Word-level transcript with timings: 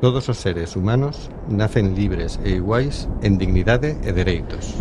Todos 0.00 0.28
os 0.28 0.36
seres 0.36 0.76
humanos 0.76 1.30
nacen 1.48 1.96
libres 1.96 2.38
e 2.44 2.50
iguais 2.60 3.08
en 3.24 3.40
dignidade 3.40 3.96
e 4.04 4.12
dereitos. 4.12 4.76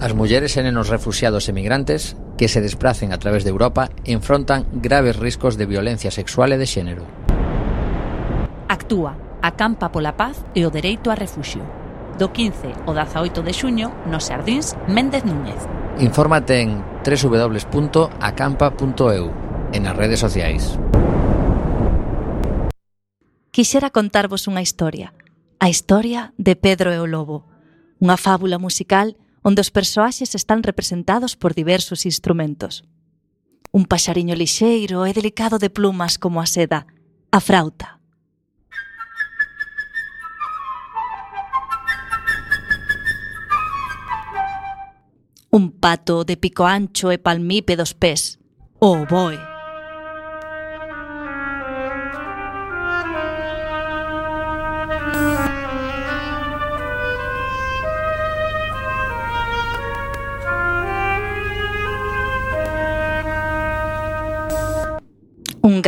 As 0.00 0.16
mulleres 0.16 0.56
e 0.56 0.64
nenos 0.64 0.88
refugiados 0.88 1.44
e 1.44 1.52
migrantes 1.52 2.16
que 2.40 2.48
se 2.48 2.64
desplacen 2.64 3.12
a 3.12 3.20
través 3.20 3.44
de 3.44 3.52
Europa 3.52 3.92
enfrontan 4.08 4.64
graves 4.80 5.20
riscos 5.20 5.60
de 5.60 5.68
violencia 5.68 6.08
sexual 6.08 6.56
e 6.56 6.58
de 6.58 6.64
xénero. 6.64 7.04
Actúa, 8.72 9.12
acampa 9.44 9.92
pola 9.92 10.16
paz 10.16 10.40
e 10.56 10.64
o 10.64 10.72
dereito 10.72 11.12
a 11.12 11.14
refuxio. 11.14 11.60
Do 12.16 12.32
15 12.32 12.88
ao 12.88 12.96
18 12.96 13.44
de 13.44 13.52
xuño 13.52 13.92
nos 14.08 14.32
Sardins 14.32 14.72
Méndez 14.88 15.28
Núñez. 15.28 15.68
Infórmate 16.00 16.64
en 16.64 16.80
www.acampa.eu 17.04 18.16
e 19.68 19.78
nas 19.84 19.92
redes 19.92 20.16
sociais 20.16 20.80
quixera 23.50 23.90
contarvos 23.90 24.46
unha 24.46 24.62
historia, 24.62 25.12
a 25.58 25.66
historia 25.66 26.32
de 26.38 26.54
Pedro 26.54 26.92
e 26.94 26.98
o 27.00 27.06
Lobo, 27.08 27.48
unha 27.98 28.20
fábula 28.20 28.60
musical 28.60 29.18
onde 29.42 29.64
os 29.64 29.72
persoaxes 29.72 30.36
están 30.36 30.62
representados 30.62 31.34
por 31.34 31.54
diversos 31.54 32.06
instrumentos. 32.06 32.84
Un 33.72 33.84
paxariño 33.84 34.34
lixeiro 34.36 35.04
e 35.08 35.12
delicado 35.12 35.56
de 35.58 35.70
plumas 35.72 36.16
como 36.16 36.40
a 36.40 36.46
seda, 36.46 36.86
a 37.32 37.40
frauta, 37.40 37.98
un 45.50 45.72
pato 45.72 46.24
de 46.24 46.36
pico 46.36 46.66
ancho 46.66 47.10
e 47.10 47.18
palmípedos 47.18 47.94
pés, 47.94 48.38
o 48.78 49.02
oboe. 49.02 49.57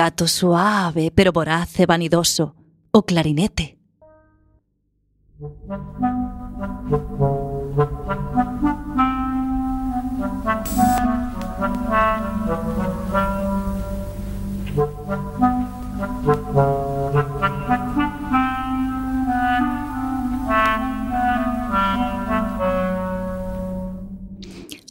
Gato 0.00 0.26
suave 0.26 1.10
pero 1.14 1.30
voraz 1.30 1.78
e 1.78 1.84
vanidoso, 1.84 2.54
o 2.90 3.02
clarinete. 3.02 3.76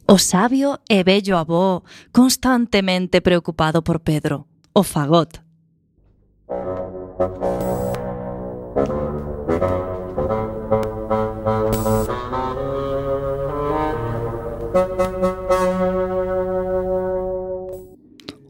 O 0.06 0.18
sabio 0.20 0.78
e 0.88 1.04
bello 1.04 1.36
avó, 1.42 1.82
constantemente 2.12 3.22
preocupado 3.22 3.82
por 3.82 4.02
Pedro, 4.02 4.49
o 4.74 4.84
fagot. 4.84 5.42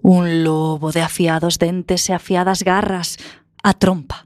Un 0.02 0.44
lobo 0.44 0.92
de 0.92 1.02
afiados 1.02 1.58
dentes 1.58 2.10
e 2.10 2.14
afiadas 2.14 2.64
garras, 2.64 3.18
a 3.64 3.74
trompa. 3.74 4.26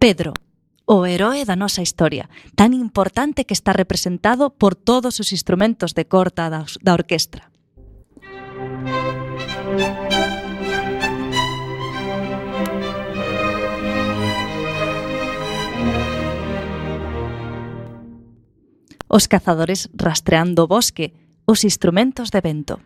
Pedro, 0.00 0.32
o 0.90 1.06
heroe 1.06 1.46
da 1.46 1.54
nosa 1.54 1.86
historia, 1.86 2.26
tan 2.58 2.74
importante 2.74 3.46
que 3.46 3.54
está 3.54 3.70
representado 3.70 4.50
por 4.50 4.74
todos 4.74 5.22
os 5.22 5.30
instrumentos 5.30 5.94
de 5.94 6.10
corta 6.10 6.50
da, 6.50 6.66
da 6.82 6.98
orquestra. 6.98 7.46
Os 19.06 19.30
cazadores 19.30 19.86
rastreando 19.94 20.66
o 20.66 20.66
bosque, 20.66 21.14
os 21.46 21.62
instrumentos 21.62 22.34
de 22.34 22.42
vento. 22.42 22.82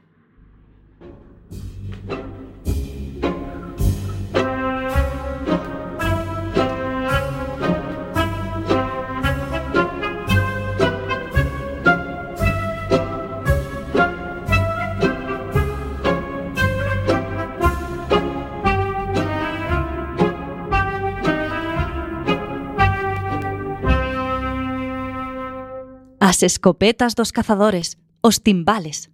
as 26.26 26.42
escopetas 26.42 27.14
dos 27.14 27.32
cazadores, 27.32 27.98
os 28.22 28.40
timbales. 28.40 29.10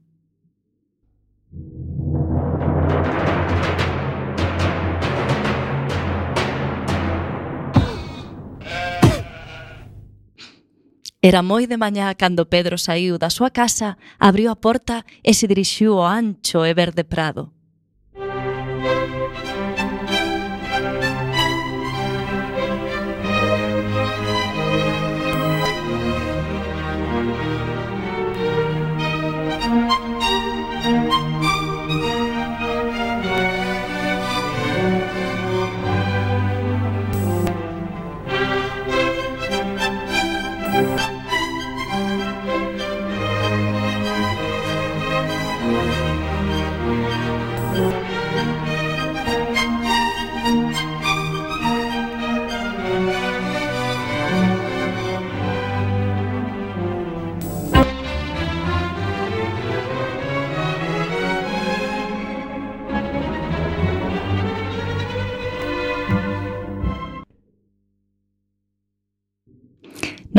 Era 11.21 11.43
moi 11.43 11.67
de 11.67 11.75
mañá 11.75 12.15
cando 12.15 12.47
Pedro 12.47 12.79
saiu 12.79 13.19
da 13.19 13.27
súa 13.27 13.51
casa, 13.51 13.99
abriu 14.23 14.47
a 14.47 14.55
porta 14.55 15.03
e 15.27 15.35
se 15.35 15.51
dirixiu 15.51 15.99
ao 15.99 16.07
ancho 16.07 16.63
e 16.63 16.71
verde 16.79 17.03
prado. 17.03 17.51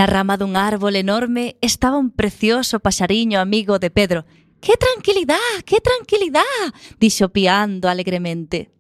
Na 0.02 0.08
rama 0.10 0.34
dun 0.34 0.58
árbol 0.58 0.98
enorme 0.98 1.62
estaba 1.62 2.02
un 2.02 2.10
precioso 2.10 2.80
paxariño 2.80 3.38
amigo 3.40 3.78
de 3.78 3.92
Pedro. 3.92 4.26
¡Qué 4.60 4.74
tranquilidad! 4.74 5.54
¡Qué 5.64 5.78
tranquilidad! 5.80 6.42
dixo 6.98 7.30
piando 7.30 7.86
alegremente. 7.86 8.72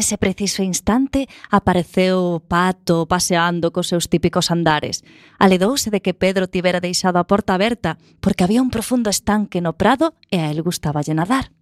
Nese 0.00 0.16
preciso 0.16 0.62
instante 0.62 1.28
apareceu 1.52 2.40
o 2.40 2.40
pato 2.40 3.04
paseando 3.04 3.68
cos 3.68 3.92
seus 3.92 4.08
típicos 4.08 4.48
andares. 4.48 5.04
Aledouse 5.36 5.92
de 5.92 6.00
que 6.00 6.16
Pedro 6.16 6.48
tivera 6.48 6.80
deixado 6.80 7.20
a 7.20 7.28
porta 7.28 7.52
aberta, 7.52 8.00
porque 8.24 8.40
había 8.40 8.64
un 8.64 8.72
profundo 8.72 9.12
estanque 9.12 9.60
no 9.60 9.76
prado 9.76 10.16
e 10.32 10.40
a 10.40 10.48
él 10.48 10.64
gustaba 10.64 11.04
nadar. 11.12 11.52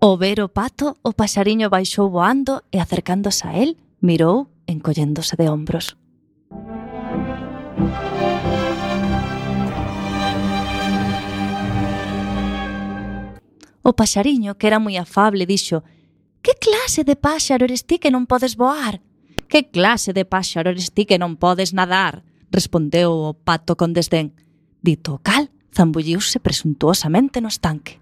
Ao 0.00 0.16
ver 0.16 0.38
o 0.38 0.46
pato, 0.46 0.94
o 1.02 1.10
paxariño 1.10 1.66
baixou 1.74 2.06
voando 2.06 2.62
e 2.70 2.78
acercándose 2.78 3.50
a 3.50 3.58
el, 3.58 3.74
mirou 3.98 4.46
encolléndose 4.70 5.34
de 5.34 5.50
hombros. 5.50 5.98
O 13.82 13.90
paxariño, 13.90 14.54
que 14.54 14.70
era 14.70 14.78
moi 14.78 14.94
afable, 15.02 15.50
dixo 15.50 15.82
«Que 16.46 16.54
clase 16.54 17.02
de 17.02 17.18
páxaro 17.18 17.66
eres 17.66 17.82
ti 17.82 17.98
que 17.98 18.14
non 18.14 18.30
podes 18.30 18.54
voar?» 18.54 19.02
«Que 19.50 19.66
clase 19.66 20.14
de 20.14 20.22
páxaro 20.22 20.70
eres 20.70 20.94
ti 20.94 21.10
que 21.10 21.18
non 21.18 21.34
podes 21.34 21.74
nadar?» 21.74 22.22
respondeu 22.54 23.10
o 23.10 23.34
pato 23.34 23.74
con 23.74 23.90
desdén. 23.90 24.30
Dito 24.78 25.18
o 25.18 25.22
cal, 25.26 25.50
zambulliuse 25.74 26.38
presuntuosamente 26.38 27.42
no 27.42 27.50
estanque. 27.50 27.98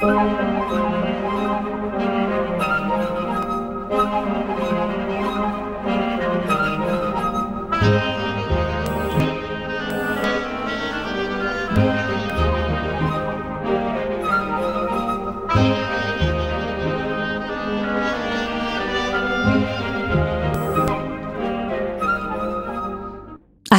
Música 0.00 0.87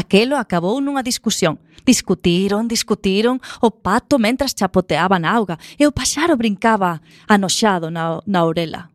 Aquelo 0.10 0.38
acabou 0.38 0.82
nunha 0.82 1.06
discusión. 1.06 1.62
Discutiron, 1.86 2.66
discutiron, 2.66 3.38
o 3.62 3.70
pato 3.70 4.18
mentras 4.18 4.58
chapoteaba 4.58 5.22
na 5.22 5.30
auga 5.30 5.62
e 5.78 5.86
o 5.86 5.94
paxaro 5.94 6.34
brincaba 6.34 6.98
anoxado 7.30 7.94
na, 7.94 8.18
na 8.26 8.42
orela. 8.42 8.90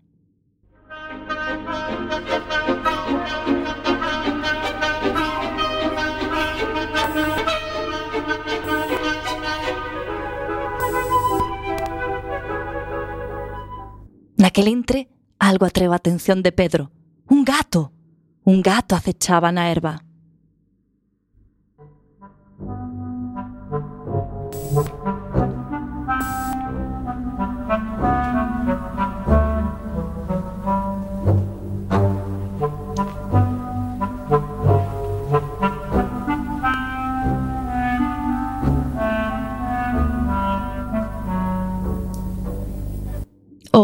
Naquel 14.34 14.66
entre, 14.66 15.06
algo 15.38 15.62
atreva 15.62 15.94
a 15.94 16.02
atención 16.02 16.42
de 16.42 16.50
Pedro. 16.50 16.90
Un 17.30 17.46
gato. 17.46 17.94
Un 18.42 18.66
gato 18.66 18.98
acechaba 18.98 19.54
na 19.54 19.70
erva. 19.70 20.02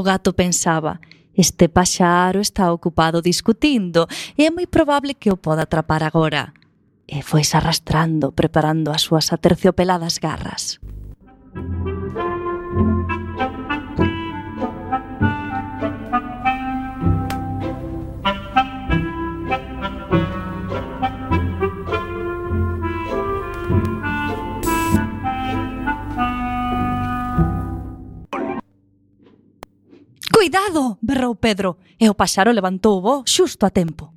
O 0.00 0.02
gato 0.02 0.32
pensaba, 0.32 0.98
este 1.36 1.68
paxaro 1.68 2.40
está 2.40 2.72
ocupado 2.72 3.20
discutindo 3.20 4.08
e 4.32 4.48
é 4.48 4.50
moi 4.50 4.64
probable 4.64 5.12
que 5.12 5.28
o 5.28 5.36
poda 5.36 5.68
atrapar 5.68 6.00
agora. 6.00 6.56
E 7.04 7.20
foise 7.20 7.60
arrastrando, 7.60 8.32
preparando 8.32 8.88
as 8.96 9.04
súas 9.04 9.28
aterciopeladas 9.28 10.16
garras. 10.16 10.80
Música 11.52 11.89
Cuidado! 30.40 30.96
berrou 31.02 31.34
Pedro, 31.36 31.76
e 32.00 32.08
o 32.08 32.14
paxaro 32.14 32.50
levantou 32.50 32.96
o 32.96 33.02
voo 33.04 33.20
xusto 33.28 33.66
a 33.66 33.70
tempo. 33.70 34.08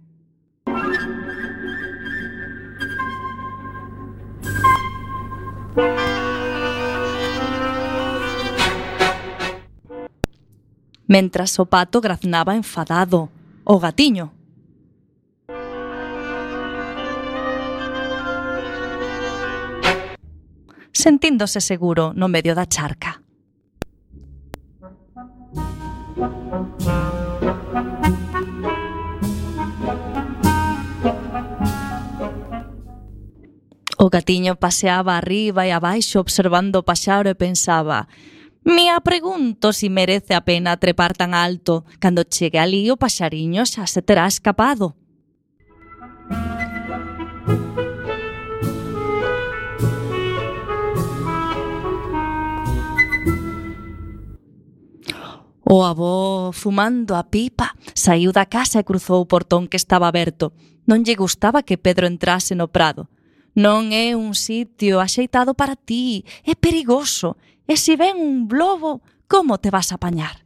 Mentras 11.05 11.59
o 11.59 11.65
pato 11.65 11.99
graznaba 11.99 12.55
enfadado, 12.55 13.27
o 13.65 13.75
gatiño. 13.77 14.31
Sentíndose 20.93 21.59
seguro 21.59 22.13
no 22.15 22.29
medio 22.29 22.55
da 22.55 22.63
charca. 22.63 23.22
O 34.03 34.09
gatiño 34.09 34.59
paseaba 34.59 35.15
arriba 35.15 35.63
e 35.63 35.71
abaixo 35.71 36.19
observando 36.19 36.75
o 36.75 36.83
paxaro 36.83 37.31
e 37.31 37.39
pensaba 37.39 38.11
Me 38.67 38.91
pregunto 38.99 39.71
si 39.71 39.87
merece 39.87 40.35
a 40.35 40.43
pena 40.43 40.75
trepar 40.75 41.15
tan 41.15 41.31
alto. 41.31 41.87
Cando 42.03 42.27
chegue 42.27 42.59
ali 42.59 42.91
o 42.91 42.99
paxariño 42.99 43.63
xa 43.63 43.87
se 43.87 44.03
terá 44.03 44.27
escapado. 44.27 44.91
O 55.63 55.87
avó, 55.87 56.51
fumando 56.51 57.15
a 57.15 57.23
pipa, 57.23 57.71
saiu 57.95 58.35
da 58.35 58.43
casa 58.51 58.83
e 58.83 58.87
cruzou 58.87 59.23
o 59.23 59.29
portón 59.31 59.63
que 59.71 59.79
estaba 59.79 60.11
aberto. 60.11 60.51
Non 60.83 61.07
lle 61.07 61.15
gustaba 61.15 61.63
que 61.63 61.79
Pedro 61.79 62.03
entrase 62.03 62.51
no 62.51 62.67
prado. 62.67 63.07
Non 63.53 63.93
é 63.93 64.17
un 64.17 64.33
sitio 64.33 64.97
axeitado 64.99 65.53
para 65.53 65.77
ti, 65.77 66.25
é 66.41 66.57
perigoso. 66.57 67.37
E 67.69 67.77
se 67.77 67.95
ven 67.95 68.17
un 68.17 68.49
lobo, 68.49 69.01
como 69.29 69.61
te 69.61 69.69
vas 69.69 69.93
a 69.93 69.95
apañar? 69.95 70.43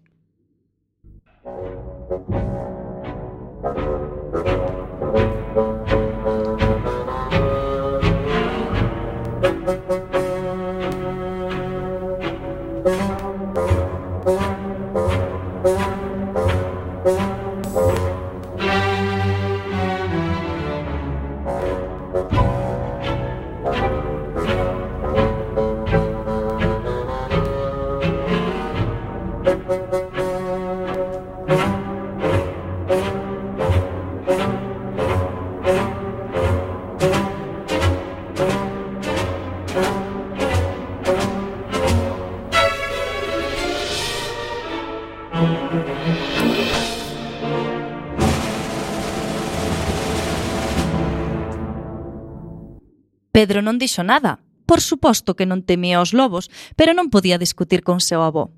Pedro 53.38 53.62
non 53.62 53.78
dixo 53.78 54.02
nada. 54.02 54.42
Por 54.66 54.82
suposto 54.82 55.38
que 55.38 55.46
non 55.46 55.62
temía 55.62 56.02
os 56.02 56.10
lobos, 56.10 56.50
pero 56.74 56.98
non 56.98 57.14
podía 57.14 57.38
discutir 57.38 57.86
con 57.86 58.02
seu 58.02 58.26
avó. 58.26 58.50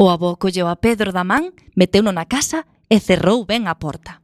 O 0.00 0.10
avó 0.10 0.36
colleu 0.38 0.68
a 0.70 0.76
Pedro 0.78 1.10
da 1.10 1.24
man, 1.26 1.50
meteuno 1.74 2.14
na 2.14 2.24
casa 2.30 2.62
e 2.86 3.02
cerrou 3.02 3.42
ben 3.42 3.66
a 3.66 3.74
porta. 3.74 4.22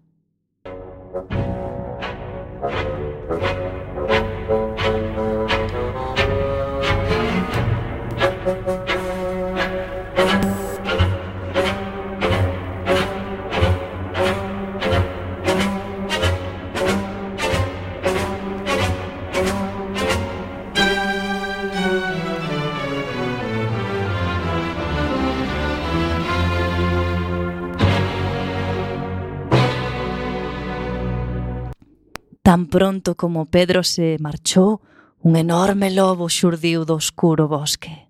Tan 32.45 32.67
pronto 32.67 33.15
como 33.15 33.47
Pedro 33.47 33.83
se 33.83 34.19
marchou, 34.21 34.83
un 35.23 35.35
enorme 35.35 35.89
lobo 35.89 36.29
xurdiu 36.29 36.85
do 36.85 36.93
oscuro 36.93 37.49
bosque. 37.49 38.04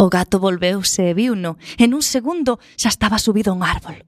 O 0.00 0.08
gato 0.08 0.40
volveuse 0.40 1.10
e 1.10 1.12
viuno. 1.12 1.58
En 1.76 1.92
un 1.92 2.00
segundo 2.00 2.56
xa 2.80 2.88
estaba 2.88 3.20
subido 3.20 3.52
a 3.52 3.56
un 3.58 3.60
árbol. 3.60 4.00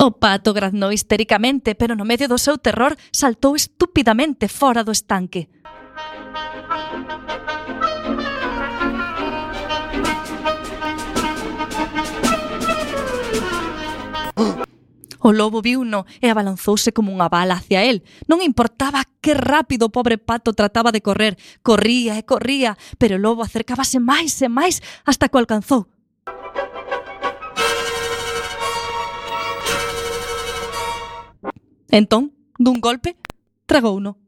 O 0.00 0.08
pato 0.16 0.56
graznou 0.56 0.88
histericamente, 0.88 1.76
pero 1.76 1.92
no 1.92 2.08
medio 2.08 2.32
do 2.32 2.40
seu 2.40 2.56
terror 2.56 2.96
saltou 3.12 3.52
estúpidamente 3.52 4.48
fora 4.48 4.80
do 4.80 4.92
estanque. 4.96 5.52
O 15.26 15.32
lobo 15.34 15.58
viuno 15.58 16.06
e 16.22 16.30
abalanzouse 16.30 16.94
como 16.94 17.10
unha 17.10 17.26
bala 17.26 17.58
hacia 17.58 17.82
el. 17.82 18.06
Non 18.30 18.46
importaba 18.46 19.02
que 19.18 19.34
rápido 19.34 19.90
o 19.90 19.94
pobre 19.96 20.22
pato 20.22 20.54
trataba 20.54 20.94
de 20.94 21.02
correr. 21.02 21.34
Corría 21.66 22.14
e 22.14 22.22
corría, 22.22 22.78
pero 22.94 23.18
o 23.18 23.22
lobo 23.26 23.42
acercábase 23.42 23.98
máis 23.98 24.38
e 24.38 24.46
máis 24.46 24.78
hasta 25.02 25.26
que 25.26 25.34
o 25.34 25.42
alcanzou. 25.42 25.90
Entón, 31.90 32.30
dun 32.54 32.78
golpe, 32.78 33.18
tragouno. 33.66 34.25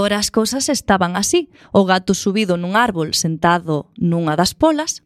Agora 0.00 0.16
as 0.16 0.30
cousas 0.32 0.70
estaban 0.70 1.12
así. 1.14 1.50
O 1.76 1.84
gato 1.84 2.16
subido 2.16 2.56
nun 2.56 2.72
árbol 2.72 3.12
sentado 3.12 3.92
nunha 4.00 4.32
das 4.32 4.56
polas. 4.56 5.04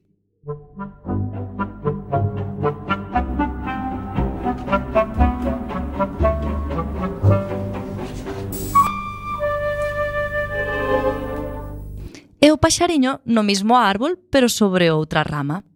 E 12.38 12.54
o 12.54 12.56
paxariño 12.62 13.18
no 13.26 13.42
mismo 13.42 13.74
árbol, 13.74 14.14
pero 14.30 14.46
sobre 14.46 14.94
outra 14.94 15.26
rama. 15.26 15.66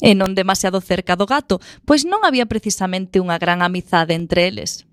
e 0.00 0.16
non 0.16 0.32
demasiado 0.34 0.80
cerca 0.80 1.14
do 1.14 1.28
gato, 1.28 1.60
pois 1.84 2.08
non 2.08 2.24
había 2.24 2.48
precisamente 2.48 3.20
unha 3.20 3.36
gran 3.36 3.60
amizade 3.60 4.16
entre 4.16 4.48
eles. 4.48 4.88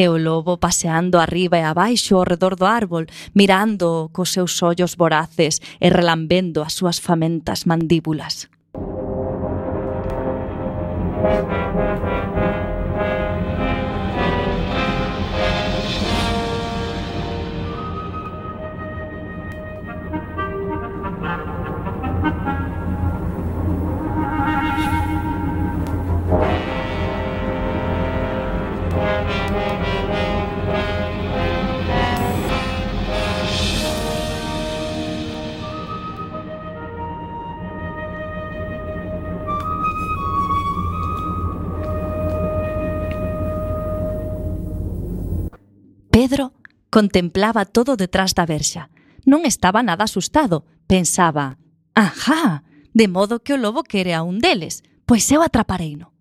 e 0.00 0.08
o 0.08 0.16
lobo 0.16 0.56
paseando 0.56 1.18
arriba 1.18 1.58
e 1.58 1.62
abaixo 1.62 2.16
ao 2.16 2.24
redor 2.24 2.56
do 2.56 2.64
árbol, 2.64 3.04
mirando 3.34 4.08
cos 4.14 4.32
seus 4.32 4.56
ollos 4.62 4.96
voraces 4.96 5.60
e 5.78 5.88
relambendo 5.92 6.62
as 6.62 6.72
súas 6.72 6.98
famentas 6.98 7.66
mandíbulas. 7.68 8.48
Contemplaba 47.00 47.64
todo 47.64 47.96
detrás 47.96 48.36
da 48.36 48.44
verxa. 48.44 48.92
Non 49.24 49.48
estaba 49.48 49.80
nada 49.80 50.04
asustado. 50.04 50.68
Pensaba, 50.84 51.56
ajá, 51.96 52.60
de 52.92 53.08
modo 53.08 53.40
que 53.40 53.56
o 53.56 53.60
lobo 53.64 53.88
quere 53.88 54.12
a 54.12 54.20
un 54.20 54.36
deles, 54.36 54.84
pois 55.08 55.24
eu 55.32 55.40
atrapareino. 55.40 56.12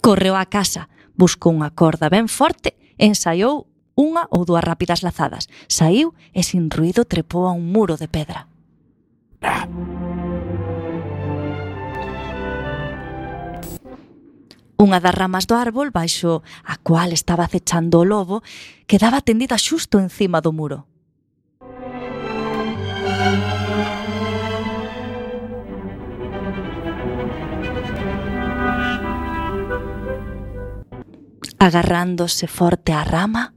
Correu 0.00 0.40
á 0.40 0.48
casa, 0.48 0.88
buscou 1.20 1.52
unha 1.52 1.76
corda 1.76 2.08
ben 2.08 2.32
forte 2.32 2.80
e 2.96 3.12
ensaiou 3.12 3.68
unha 3.92 4.24
ou 4.32 4.48
dúas 4.48 4.64
rápidas 4.64 5.04
lazadas. 5.04 5.52
Saiu 5.68 6.16
e 6.32 6.40
sin 6.40 6.72
ruido 6.72 7.04
trepou 7.04 7.44
a 7.44 7.52
un 7.52 7.68
muro 7.68 8.00
de 8.00 8.08
pedra. 8.08 8.48
Ah. 9.44 9.97
Unha 14.78 15.02
das 15.02 15.10
ramas 15.10 15.50
do 15.50 15.58
árbol, 15.58 15.90
baixo 15.90 16.46
a 16.62 16.78
cual 16.78 17.10
estaba 17.10 17.50
acechando 17.50 17.98
o 17.98 18.06
lobo, 18.06 18.46
quedaba 18.86 19.18
tendida 19.26 19.58
xusto 19.58 19.98
encima 19.98 20.38
do 20.40 20.54
muro. 20.54 20.86
agarrándose 31.58 32.46
forte 32.46 32.94
á 32.94 33.02
rama, 33.02 33.52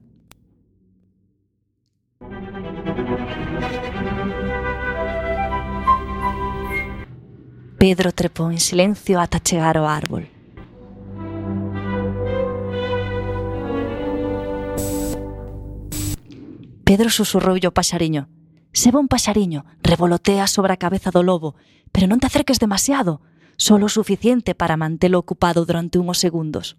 Pedro 7.77 8.09
trepou 8.13 8.49
en 8.49 8.59
silencio 8.59 9.17
ata 9.21 9.41
chegar 9.41 9.77
ao 9.77 9.85
árbol. 9.85 10.40
Pedro 16.91 17.09
susurroulle 17.09 17.71
o 17.71 17.71
paxariño. 17.71 18.27
Se 18.75 18.91
un 18.91 19.07
paxariño, 19.07 19.63
revolotea 19.79 20.43
sobre 20.43 20.75
a 20.75 20.81
cabeza 20.83 21.07
do 21.07 21.23
lobo, 21.23 21.55
pero 21.95 22.03
non 22.03 22.19
te 22.19 22.27
acerques 22.27 22.59
demasiado, 22.59 23.23
solo 23.55 23.87
o 23.87 23.95
suficiente 23.95 24.59
para 24.59 24.75
mantelo 24.75 25.15
ocupado 25.15 25.63
durante 25.63 26.03
unhos 26.03 26.19
segundos. 26.19 26.75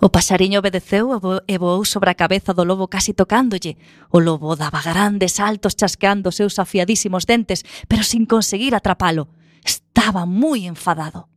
O 0.00 0.08
pasariño 0.08 0.64
obedeceu 0.64 1.12
e 1.44 1.54
voou 1.60 1.84
sobre 1.84 2.08
a 2.08 2.16
cabeza 2.16 2.56
do 2.56 2.64
lobo 2.64 2.88
casi 2.88 3.12
tocándolle. 3.12 3.76
O 4.08 4.16
lobo 4.16 4.56
daba 4.56 4.80
grandes 4.80 5.36
saltos 5.36 5.76
chasqueando 5.76 6.32
seus 6.32 6.56
afiadísimos 6.56 7.28
dentes, 7.28 7.68
pero 7.84 8.00
sin 8.00 8.24
conseguir 8.24 8.72
atrapalo. 8.72 9.28
Estaba 9.60 10.24
moi 10.24 10.64
enfadado. 10.64 11.28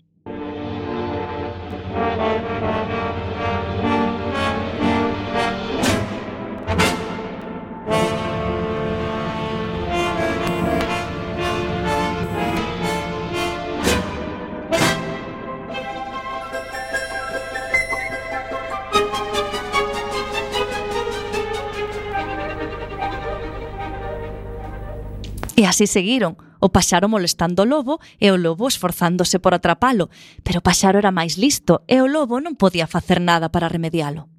E 25.56 25.70
así 25.70 25.86
seguiron, 25.86 26.34
o 26.58 26.74
paxaro 26.74 27.06
molestando 27.06 27.62
o 27.62 27.70
lobo 27.70 28.02
e 28.18 28.34
o 28.34 28.38
lobo 28.42 28.66
esforzándose 28.66 29.38
por 29.38 29.54
atrapalo, 29.54 30.10
pero 30.42 30.60
o 30.60 30.66
paxaro 30.66 30.98
era 30.98 31.14
máis 31.14 31.38
listo 31.38 31.86
e 31.86 32.02
o 32.02 32.10
lobo 32.10 32.42
non 32.42 32.58
podía 32.58 32.90
facer 32.90 33.22
nada 33.22 33.54
para 33.54 33.70
remedialo. 33.70 34.32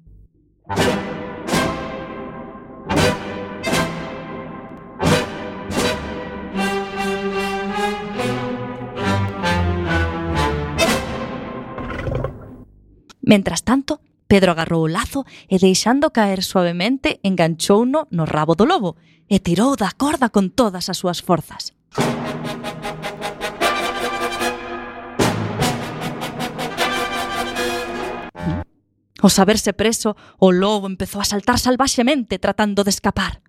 Mentras 13.25 13.63
tanto, 13.63 14.03
Pedro 14.27 14.51
agarrou 14.51 14.83
o 14.83 14.91
lazo 14.91 15.25
e 15.47 15.57
deixando 15.61 16.09
caer 16.09 16.41
suavemente 16.41 17.19
enganchouno 17.21 18.07
no 18.09 18.25
rabo 18.25 18.55
do 18.55 18.65
lobo 18.65 18.97
e 19.29 19.39
tirou 19.39 19.77
da 19.77 19.93
corda 19.93 20.33
con 20.33 20.49
todas 20.49 20.89
as 20.89 20.97
súas 20.97 21.21
forzas. 21.21 21.73
Ao 29.25 29.29
saberse 29.29 29.73
preso, 29.73 30.13
o 30.37 30.53
lobo 30.53 30.85
empezou 30.85 31.21
a 31.21 31.25
saltar 31.25 31.57
salvaxemente 31.57 32.37
tratando 32.37 32.85
de 32.85 32.93
escapar. 32.93 33.41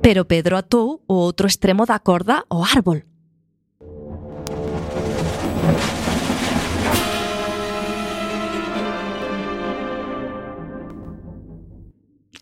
Pero 0.00 0.24
Pedro 0.24 0.56
atou 0.56 1.04
o 1.06 1.14
outro 1.14 1.46
extremo 1.46 1.84
da 1.84 2.00
corda 2.00 2.48
ao 2.48 2.64
árbol. 2.64 3.04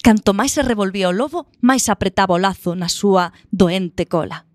Canto 0.09 0.33
máis 0.33 0.57
se 0.57 0.65
revolvía 0.65 1.13
o 1.13 1.13
lobo, 1.13 1.53
máis 1.61 1.93
apretaba 1.93 2.33
o 2.33 2.41
lazo 2.41 2.73
na 2.73 2.89
súa 2.89 3.37
doente 3.53 4.09
cola. 4.09 4.48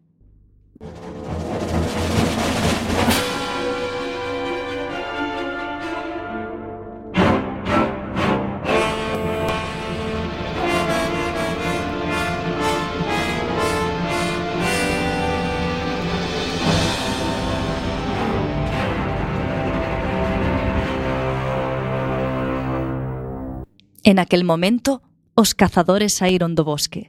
En 24.03 24.19
aquel 24.19 24.43
momento, 24.43 25.01
os 25.33 25.55
cazadores 25.55 26.11
saíron 26.11 26.55
do 26.59 26.67
bosque. 26.67 27.07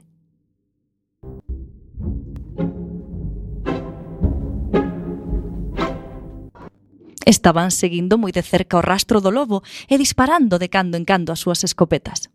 Estaban 7.25 7.75
seguindo 7.75 8.15
moi 8.15 8.31
de 8.31 8.39
cerca 8.39 8.79
o 8.79 8.85
rastro 8.85 9.19
do 9.19 9.27
lobo 9.27 9.59
e 9.91 9.99
disparando 9.99 10.55
de 10.55 10.71
cando 10.71 10.95
en 10.95 11.03
cando 11.03 11.35
as 11.35 11.43
súas 11.43 11.67
escopetas. 11.67 12.31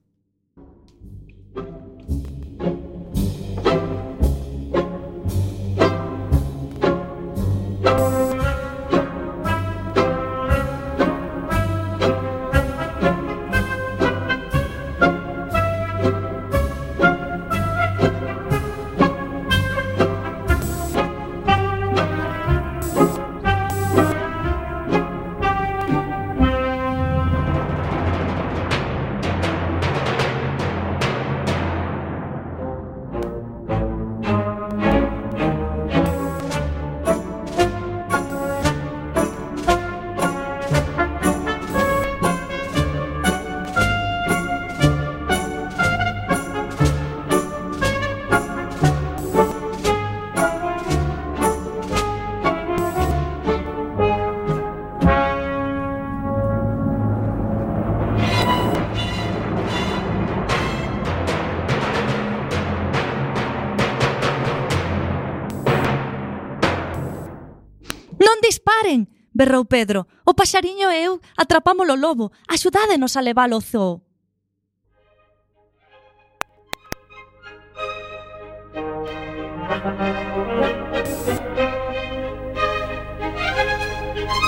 berrou 69.41 69.65
Pedro. 69.65 70.01
O 70.31 70.33
paxariño 70.39 70.89
e 70.93 70.99
eu 71.09 71.13
atrapámolo 71.43 71.95
lobo. 72.05 72.27
Axudádenos 72.55 73.17
a 73.17 73.25
leválo 73.25 73.55
ao 73.57 73.65
zoo. 73.71 73.95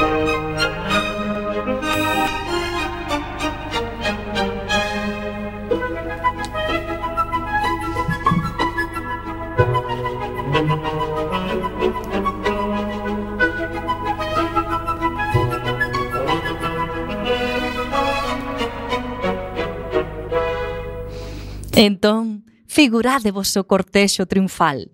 Thank 0.03 0.31
you. 0.31 0.42
Entón, 21.75 22.45
figurade 22.67 23.31
vos 23.31 23.57
o 23.57 23.65
cortexo 23.65 24.27
triunfal. 24.27 24.93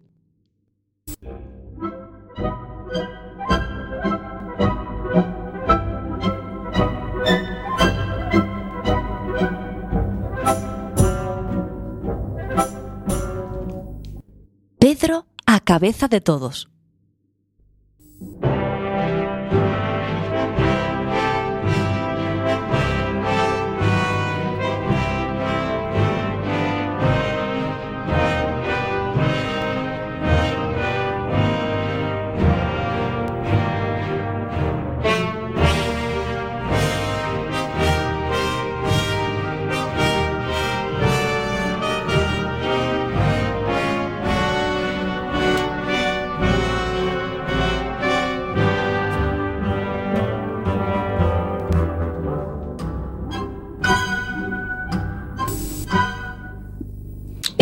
Pedro 14.78 15.26
a 15.46 15.60
cabeza 15.60 16.06
de 16.06 16.20
todos. 16.20 16.70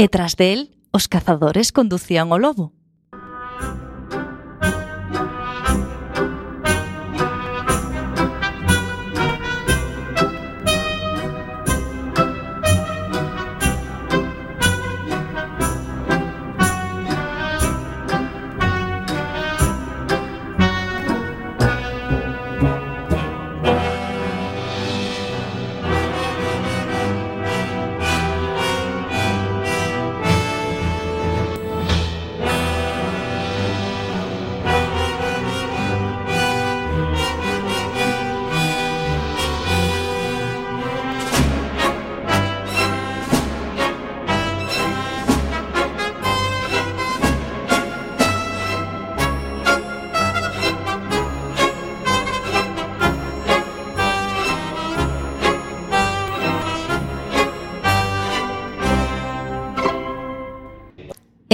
e 0.06 0.08
tras 0.08 0.38
del 0.38 0.70
os 0.94 1.10
cazadores 1.10 1.74
conducían 1.74 2.30
o 2.30 2.38
lobo. 2.38 2.70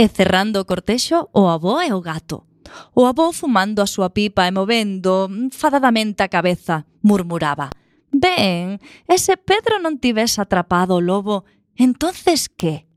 E 0.02 0.08
cerrando 0.08 0.58
o 0.58 0.66
cortexo, 0.66 1.30
o 1.30 1.46
avó 1.46 1.78
e 1.78 1.94
o 1.94 2.02
gato. 2.02 2.42
O 2.90 3.06
avó 3.06 3.30
fumando 3.30 3.78
a 3.78 3.86
súa 3.86 4.10
pipa 4.10 4.42
e 4.48 4.50
movendo 4.50 5.30
mm, 5.30 5.54
fadadamente 5.54 6.26
a 6.26 6.28
cabeza, 6.28 6.82
murmuraba. 7.06 7.70
Ben, 8.10 8.82
ese 9.06 9.38
Pedro 9.38 9.78
non 9.78 10.02
tivese 10.02 10.42
atrapado 10.42 10.98
o 10.98 11.04
lobo, 11.04 11.46
entonces 11.78 12.50
que? 12.50 12.90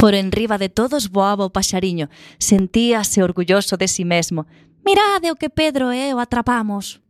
Por 0.00 0.14
enriba 0.14 0.56
de 0.56 0.70
todos 0.70 1.10
voaba 1.10 1.44
o 1.44 1.52
paxariño, 1.52 2.08
sentíase 2.38 3.22
orgulloso 3.22 3.76
de 3.76 3.86
si 3.86 4.04
mesmo. 4.06 4.46
Mirade 4.82 5.30
o 5.30 5.36
que 5.36 5.52
Pedro 5.52 5.92
e 5.92 6.08
eu 6.08 6.18
atrapamos. 6.18 7.04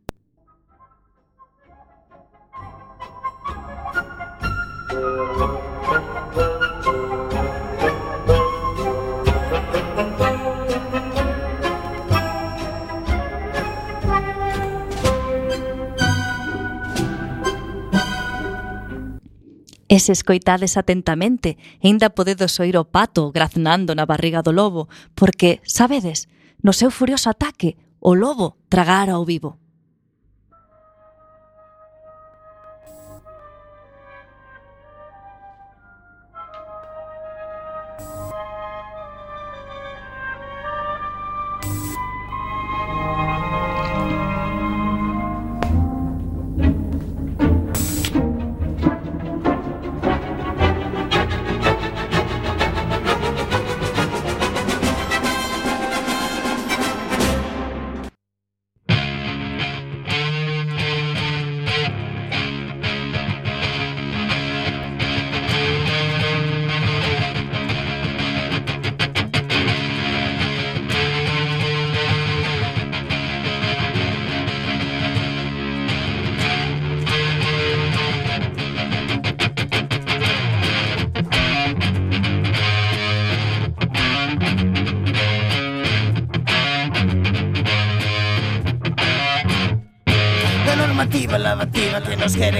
E 19.91 19.99
se 19.99 20.15
escoitades 20.15 20.79
atentamente, 20.79 21.59
aínda 21.83 22.15
podedes 22.15 22.55
oír 22.63 22.79
o 22.79 22.87
pato 22.87 23.27
graznando 23.35 23.91
na 23.91 24.07
barriga 24.07 24.39
do 24.39 24.55
lobo, 24.55 24.87
porque, 25.19 25.59
sabedes, 25.67 26.31
no 26.63 26.71
seu 26.71 26.95
furioso 26.95 27.27
ataque, 27.27 27.75
o 27.99 28.15
lobo 28.15 28.55
tragara 28.71 29.19
ao 29.19 29.27
vivo. 29.27 29.59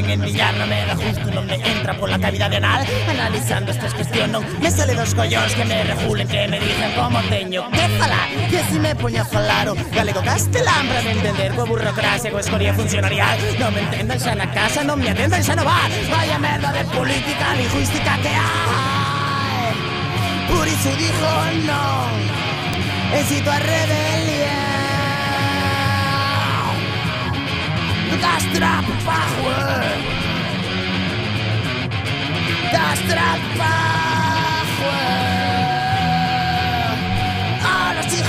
en 0.04 0.24
el 0.24 0.58
no 0.58 0.68
me 0.68 0.86
da 0.86 0.96
justo, 0.96 1.32
no 1.32 1.42
me 1.44 1.56
entra 1.56 1.94
por 1.94 2.10
la 2.10 2.20
cavidad 2.20 2.54
anal. 2.54 2.86
Analizando 3.10 3.72
esta 3.72 3.88
cuestión, 3.90 4.32
no 4.32 4.42
me 4.42 4.72
sale 4.72 4.94
dos 4.94 5.14
collos 5.14 5.54
que 5.54 5.66
me 5.66 5.84
rejulen, 5.84 6.28
que 6.28 6.48
me 6.48 6.60
dicen 6.60 6.92
cómo 6.96 7.20
teño 7.24 7.70
que 7.72 7.88
falar. 8.00 8.30
Que 8.50 8.64
si 8.70 8.80
me 8.80 8.96
puño 8.96 9.24
falaro, 9.26 9.76
galego 9.94 10.22
castelán, 10.22 10.88
para 10.88 11.12
entender 11.12 11.54
con 11.54 11.70
burocracia, 11.70 12.32
con 12.32 12.40
escoria 12.40 12.74
funcionarial. 12.74 13.38
No 13.60 13.72
me 13.72 13.82
entendan 13.82 14.18
ya 14.18 14.32
en 14.32 14.38
la 14.40 14.52
casa, 14.52 14.84
no 14.84 14.96
me 14.96 15.10
atendan 15.10 15.42
ya 15.42 15.56
no 15.56 15.66
va. 15.66 15.82
Vaya 16.10 16.40
merda 16.40 16.72
de 16.72 16.86
política 16.86 17.56
lingüística 17.56 18.18
que 18.22 18.30
hay. 18.30 18.72
Por 20.50 20.66
dijo 20.66 21.30
no, 21.66 23.18
en 23.18 23.26
sitio 23.26 23.52
a 23.52 23.60
rebelión. 23.60 24.41
Trap 28.54 28.86
power 29.06 29.82
Das 32.72 33.00
trap 33.08 33.42
power 33.58 33.92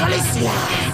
Galicia 0.03 0.92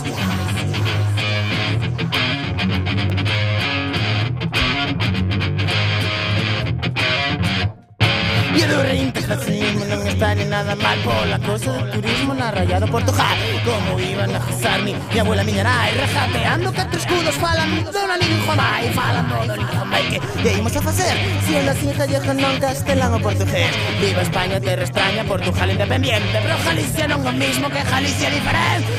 reintegracismo 9.48 9.84
non 9.88 10.06
está 10.06 10.34
ni 10.34 10.44
nada 10.44 10.74
mal 10.76 10.98
Pola 11.00 11.38
cosa 11.40 11.72
do 11.72 11.82
turismo 11.90 12.34
na 12.34 12.50
raya 12.50 12.80
do 12.80 12.88
Portugal 12.88 13.36
Como 13.64 13.98
iban 14.00 14.34
a 14.34 14.40
jazarme 14.40 14.92
Mi 15.12 15.18
abuela 15.18 15.44
miña 15.44 15.64
nai 15.64 15.92
Rejateando 15.96 16.72
que 16.72 16.84
tres 16.92 17.02
escudos 17.04 17.36
falan 17.40 17.68
Dona 17.88 18.16
lingua 18.20 18.54
mai 18.54 18.84
Falan 18.92 19.26
do 19.28 19.56
lingua 19.56 19.84
mai 19.84 20.04
Que 20.42 20.50
imos 20.58 20.76
a 20.76 20.82
facer 20.82 21.14
Si 21.46 21.56
en 21.56 21.66
la 21.66 21.74
sin 21.74 21.92
calleja 21.96 22.32
non 22.34 22.60
castelán 22.60 23.14
o 23.16 23.18
portugués 23.20 23.72
Viva 24.00 24.22
España, 24.22 24.60
terra 24.60 24.84
extraña 24.84 25.24
Portugal 25.24 25.68
independiente 25.72 26.36
Pero 26.44 26.56
Galicia 26.64 27.04
non 27.08 27.24
o 27.24 27.32
mismo 27.32 27.66
que 27.72 27.82
Galicia 27.82 28.28
diferente 28.28 28.92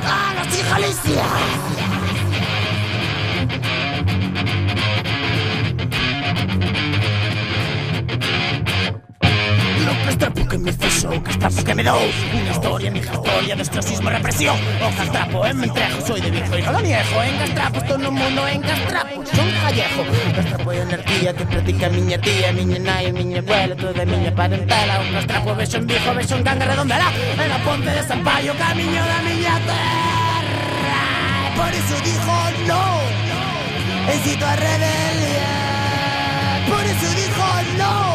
Ah, 0.07 0.33
nasci 0.35 0.61
Galícia. 0.63 1.25
Castrapo 10.05 10.47
que 10.47 10.57
me 10.57 10.71
o 10.71 11.23
castrapo 11.23 11.63
que 11.65 11.73
me 11.73 11.83
dou 11.83 11.97
Unha 11.97 12.51
historia, 12.53 12.89
mi 12.93 12.99
historia 13.01 13.53
de 13.57 13.61
ostracismo 13.65 14.09
represión. 14.09 14.57
O 14.85 14.89
castrapo, 14.93 15.45
eh, 15.45 15.53
me 15.53 15.65
entrego, 15.65 15.97
soy 16.05 16.21
de 16.21 16.29
viejo 16.29 16.53
e 16.53 16.61
non 16.61 16.73
lo 16.77 16.81
niego 16.85 17.17
En 17.25 17.35
castrapo 17.41 17.77
estou 17.81 17.97
no 17.97 18.11
mundo, 18.13 18.41
en 18.45 18.61
castrapo 18.61 19.25
son 19.25 19.49
callejo. 19.65 20.01
Castrapo 20.37 20.69
é 20.71 20.77
energía 20.85 21.29
que 21.33 21.45
practica 21.49 21.89
miña 21.89 22.17
tía 22.21 22.53
Miña 22.53 22.79
nai, 22.79 23.09
miña 23.11 23.41
abuela, 23.41 23.73
toda 23.73 24.05
miña 24.05 24.29
parentela. 24.29 25.01
Un 25.01 25.09
castrapo 25.17 25.49
vexo 25.57 25.77
en 25.81 25.87
Vigo, 25.89 26.13
vexo 26.13 26.35
en 26.37 26.43
Ganga 26.45 26.65
Redondela. 26.69 27.09
En 27.41 27.51
a 27.51 27.59
ponte 27.65 27.89
de 27.89 28.03
San 28.05 28.21
Paio, 28.21 28.53
camiño 28.61 29.01
da 29.09 29.19
miña 29.25 29.55
terra 29.65 31.01
Por 31.57 31.71
iso 31.73 31.97
dijo 32.05 32.35
no 32.69 32.83
Excito 34.13 34.45
a 34.45 34.55
rebelión. 34.55 35.49
Por 36.69 36.83
eso 36.93 37.07
dijo 37.17 37.47
no 37.81 38.14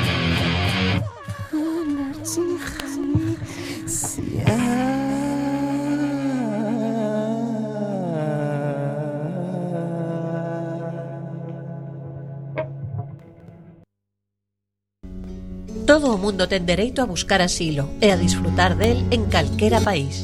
Todo 15.91 16.15
o 16.15 16.17
mundo 16.17 16.47
ten 16.47 16.63
dereito 16.63 17.03
a 17.03 17.05
buscar 17.05 17.43
asilo 17.43 17.91
e 17.99 18.15
a 18.15 18.17
disfrutar 18.17 18.79
del 18.79 19.03
en 19.11 19.27
calquera 19.27 19.83
país. 19.83 20.23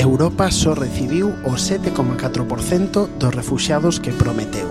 Europa 0.00 0.48
só 0.48 0.72
recibiu 0.72 1.36
o 1.44 1.60
7,4% 1.60 3.04
dos 3.04 3.34
refuxiados 3.36 4.00
que 4.00 4.08
prometeu. 4.08 4.64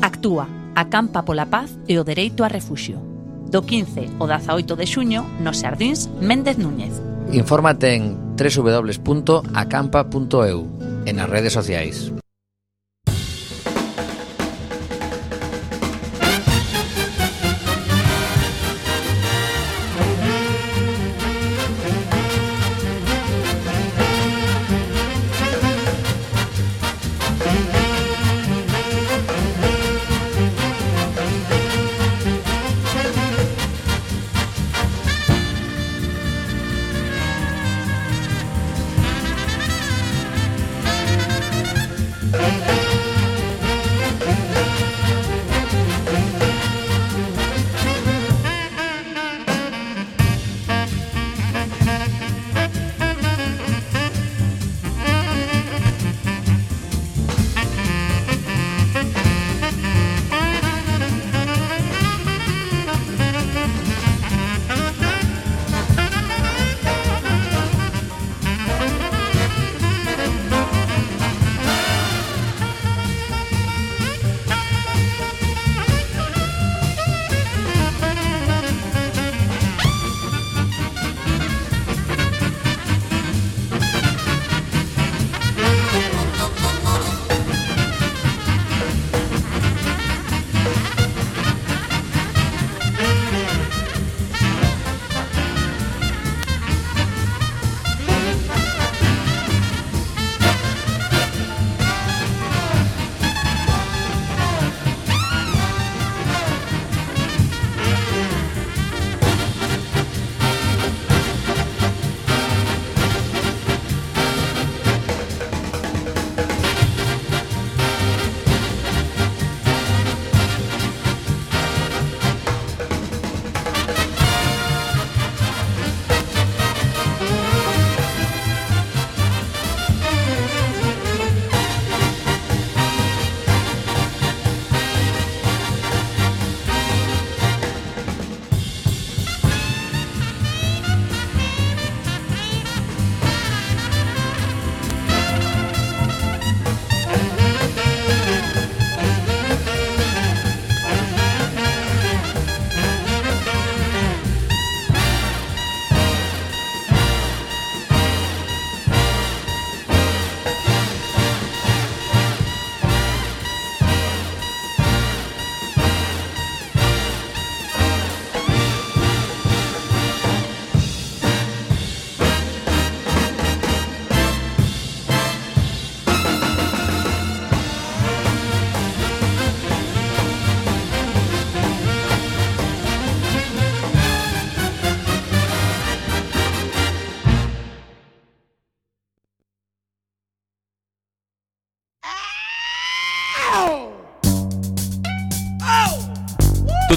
Actúa, 0.00 0.48
acampa 0.72 1.28
pola 1.28 1.44
paz 1.52 1.76
e 1.84 2.00
o 2.00 2.08
dereito 2.08 2.40
a 2.40 2.48
refuxio. 2.48 3.04
Do 3.52 3.60
15 3.60 4.16
ao 4.16 4.24
18 4.24 4.72
de 4.72 4.88
xuño 4.88 5.28
nos 5.44 5.60
Sardins 5.60 6.08
Méndez 6.24 6.56
Núñez. 6.56 6.96
Infórmate 7.36 7.92
en 7.92 8.16
www.acampa.eu 8.32 9.52
e 11.04 11.12
nas 11.12 11.28
redes 11.28 11.52
sociais. 11.52 12.16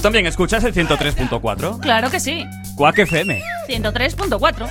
También 0.02 0.26
escuchas 0.26 0.64
el 0.64 0.74
103.4? 0.74 1.80
Claro 1.80 2.10
que 2.10 2.20
sí. 2.20 2.46
Quack 2.76 3.00
FM. 3.00 3.42
103.4. 3.68 4.68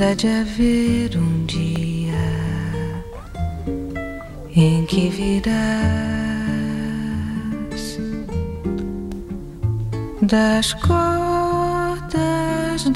há 0.00 0.14
de 0.14 0.28
haver 0.28 1.16
um 1.16 1.44
dia 1.46 2.14
em 4.54 4.86
que 4.86 5.08
virás 5.08 5.58
das 10.22 10.72
cordas 10.74 12.08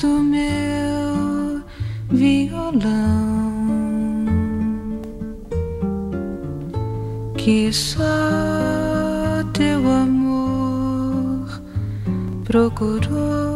do 0.01 0.23
meu 0.23 1.63
violão 2.11 3.43
que 7.37 7.73
só 7.73 8.03
teu 9.53 9.91
amor 9.91 11.63
procurou. 12.45 13.52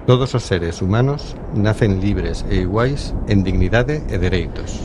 Todos 0.10 0.34
os 0.34 0.42
seres 0.42 0.82
humanos 0.82 1.38
nacen 1.54 2.02
libres 2.02 2.42
e 2.50 2.66
iguais 2.66 3.14
en 3.30 3.46
dignidade 3.46 4.02
e 4.10 4.18
dereitos. 4.18 4.82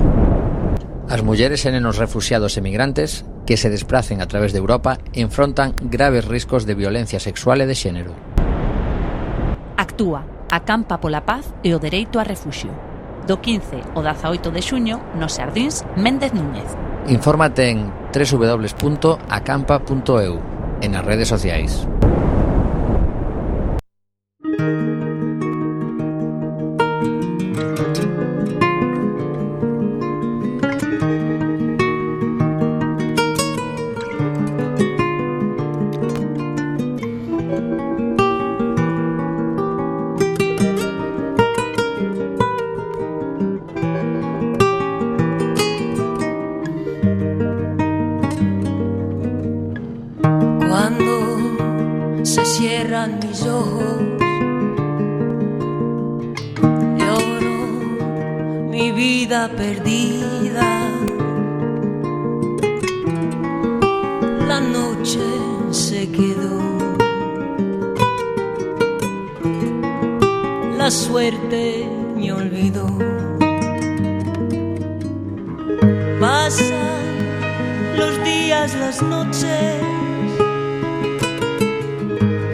As 1.09 1.25
mulleres 1.25 1.65
e 1.65 1.73
nenos 1.73 1.97
refugiados 1.97 2.61
emigrantes 2.61 3.25
que 3.49 3.57
se 3.57 3.73
desplacen 3.73 4.21
a 4.21 4.29
través 4.29 4.53
de 4.53 4.61
Europa 4.61 5.01
enfrontan 5.17 5.73
graves 5.81 6.29
riscos 6.29 6.69
de 6.69 6.77
violencia 6.77 7.25
sexual 7.25 7.65
e 7.65 7.67
de 7.67 7.73
xénero. 7.73 8.13
Actúa, 9.81 10.29
acampa 10.53 11.01
pola 11.01 11.25
paz 11.25 11.57
e 11.65 11.73
o 11.73 11.81
dereito 11.81 12.21
a 12.21 12.25
refuxio. 12.29 12.77
Do 13.25 13.41
15 13.41 13.97
ao 13.97 14.05
18 14.05 14.53
de 14.53 14.61
xuño 14.61 15.01
nos 15.17 15.41
Sardins 15.41 15.89
Méndez 15.97 16.37
Núñez. 16.37 16.69
Infórmate 17.09 17.73
en 17.73 17.89
www.acampa.eu 18.13 19.25
e 20.85 20.87
nas 20.93 21.01
redes 21.09 21.33
sociais. 21.33 21.89
Las 78.95 79.03
noches. 79.03 79.83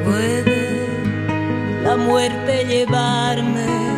Puede 0.04 0.86
la 1.84 1.96
muerte 1.96 2.64
llevarme. 2.64 3.89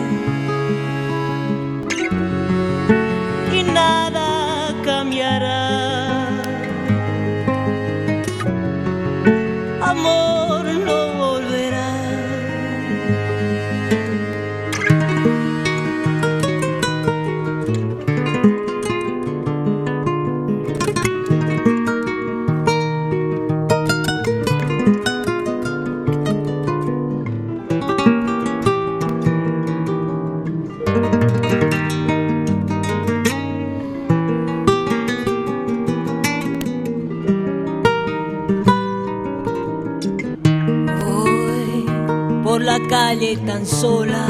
Tan 43.47 43.67
sola. 43.67 44.27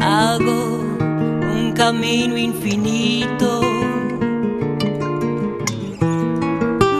Hago 0.00 0.80
un 1.56 1.72
camino 1.74 2.36
infinito. 2.36 3.60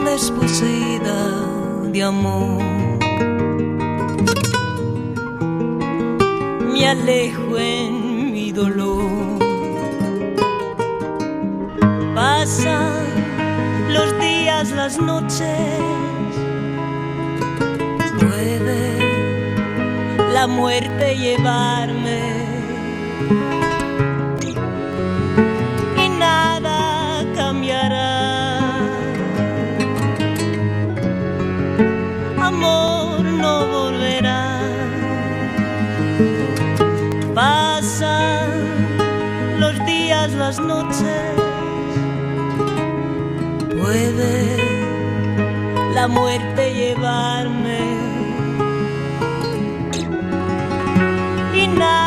Desposeída 0.05 1.19
de 1.93 2.03
amor. 2.03 2.63
Me 6.73 6.89
alejo 6.89 7.59
en 7.59 8.33
mi 8.33 8.53
dolor. 8.53 9.39
Pasan 12.15 13.05
los 13.93 14.19
días, 14.21 14.71
las 14.71 14.99
noches 14.99 16.04
muerte 20.47 21.17
llevarme. 21.17 22.21
Y 26.05 26.09
nada 26.19 27.25
cambiará. 27.35 28.71
Amor 32.43 33.25
no 33.25 33.67
volverá. 33.67 34.61
Pasan 37.35 38.51
los 39.59 39.75
días, 39.87 40.33
las 40.33 40.59
noches. 40.61 41.33
Puede 43.81 44.57
la 45.95 46.09
muerte 46.09 46.75
llevarme. 46.75 47.64
night. 51.75 52.04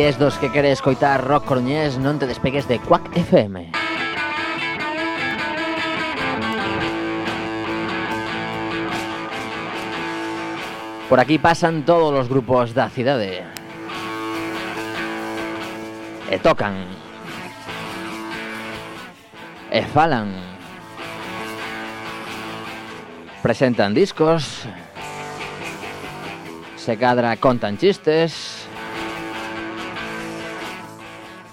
Es 0.00 0.18
dos 0.18 0.38
que 0.38 0.50
queres 0.50 0.80
coitar 0.80 1.20
rock 1.22 1.44
coruñés, 1.44 2.00
non 2.00 2.16
te 2.16 2.24
despegues 2.24 2.64
de 2.64 2.80
Quack 2.80 3.12
FM. 3.20 3.68
Por 11.04 11.20
aquí 11.20 11.36
pasan 11.36 11.84
todos 11.84 12.16
os 12.16 12.32
grupos 12.32 12.72
da 12.72 12.88
cidade. 12.88 13.44
E 16.32 16.40
tocan. 16.40 16.80
E 19.68 19.84
falan. 19.92 20.32
Presentan 23.44 23.92
discos. 23.92 24.64
Se 26.80 26.96
cadra 26.96 27.36
contan 27.36 27.76
chistes. 27.76 28.59